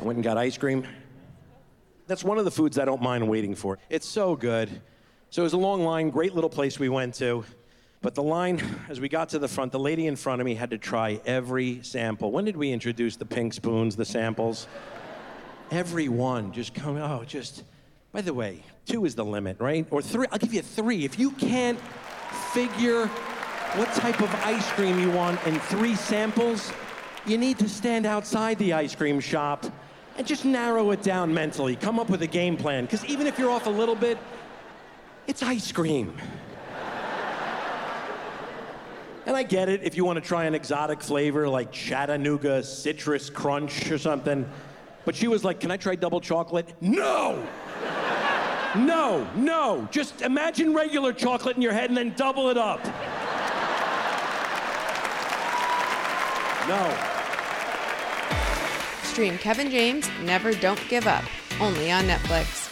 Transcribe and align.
Went 0.00 0.16
and 0.16 0.24
got 0.24 0.36
ice 0.36 0.56
cream. 0.56 0.86
That's 2.06 2.24
one 2.24 2.38
of 2.38 2.44
the 2.44 2.50
foods 2.50 2.78
I 2.78 2.84
don't 2.84 3.02
mind 3.02 3.28
waiting 3.28 3.54
for. 3.54 3.78
It's 3.90 4.06
so 4.06 4.36
good. 4.36 4.80
So 5.30 5.42
it 5.42 5.44
was 5.44 5.52
a 5.52 5.58
long 5.58 5.84
line, 5.84 6.10
great 6.10 6.34
little 6.34 6.48
place 6.48 6.78
we 6.78 6.88
went 6.88 7.14
to. 7.16 7.44
But 8.00 8.14
the 8.14 8.22
line, 8.22 8.62
as 8.88 9.00
we 9.00 9.08
got 9.08 9.30
to 9.30 9.40
the 9.40 9.48
front, 9.48 9.72
the 9.72 9.78
lady 9.78 10.06
in 10.06 10.14
front 10.14 10.40
of 10.40 10.44
me 10.44 10.54
had 10.54 10.70
to 10.70 10.78
try 10.78 11.20
every 11.26 11.82
sample. 11.82 12.30
When 12.30 12.44
did 12.44 12.56
we 12.56 12.70
introduce 12.70 13.16
the 13.16 13.24
pink 13.24 13.52
spoons, 13.52 13.96
the 13.96 14.04
samples? 14.04 14.68
Every 15.70 16.08
one, 16.08 16.52
just 16.52 16.74
come, 16.74 16.96
oh, 16.96 17.24
just, 17.26 17.64
by 18.12 18.20
the 18.20 18.32
way, 18.32 18.62
two 18.86 19.04
is 19.04 19.16
the 19.16 19.24
limit, 19.24 19.58
right? 19.58 19.84
Or 19.90 20.00
three, 20.00 20.26
I'll 20.30 20.38
give 20.38 20.54
you 20.54 20.62
three. 20.62 21.04
If 21.04 21.18
you 21.18 21.32
can't 21.32 21.78
figure 22.54 23.06
what 23.74 23.92
type 23.94 24.22
of 24.22 24.32
ice 24.44 24.70
cream 24.72 24.98
you 25.00 25.10
want 25.10 25.44
in 25.46 25.58
three 25.60 25.94
samples, 25.96 26.72
you 27.28 27.38
need 27.38 27.58
to 27.58 27.68
stand 27.68 28.06
outside 28.06 28.58
the 28.58 28.72
ice 28.72 28.94
cream 28.94 29.20
shop 29.20 29.66
and 30.16 30.26
just 30.26 30.44
narrow 30.44 30.90
it 30.90 31.02
down 31.02 31.32
mentally. 31.32 31.76
Come 31.76 31.98
up 31.98 32.08
with 32.08 32.22
a 32.22 32.26
game 32.26 32.56
plan, 32.56 32.84
because 32.84 33.04
even 33.04 33.26
if 33.26 33.38
you're 33.38 33.50
off 33.50 33.66
a 33.66 33.70
little 33.70 33.94
bit, 33.94 34.18
it's 35.26 35.42
ice 35.42 35.70
cream. 35.70 36.16
And 39.26 39.36
I 39.36 39.42
get 39.42 39.68
it 39.68 39.82
if 39.82 39.94
you 39.94 40.06
want 40.06 40.16
to 40.16 40.26
try 40.26 40.46
an 40.46 40.54
exotic 40.54 41.02
flavor 41.02 41.46
like 41.48 41.70
Chattanooga 41.70 42.62
citrus 42.62 43.28
crunch 43.28 43.90
or 43.90 43.98
something. 43.98 44.48
But 45.04 45.14
she 45.14 45.28
was 45.28 45.44
like, 45.44 45.60
Can 45.60 45.70
I 45.70 45.76
try 45.76 45.96
double 45.96 46.20
chocolate? 46.20 46.72
No! 46.80 47.46
No, 48.76 49.28
no. 49.34 49.88
Just 49.90 50.22
imagine 50.22 50.74
regular 50.74 51.12
chocolate 51.12 51.56
in 51.56 51.62
your 51.62 51.72
head 51.72 51.90
and 51.90 51.96
then 51.96 52.14
double 52.16 52.48
it 52.48 52.56
up. 52.58 52.84
No. 56.68 57.17
Stream 59.18 59.36
Kevin 59.36 59.68
James 59.68 60.08
Never 60.22 60.54
Don't 60.54 60.80
Give 60.88 61.08
Up, 61.08 61.24
only 61.60 61.90
on 61.90 62.04
Netflix. 62.04 62.67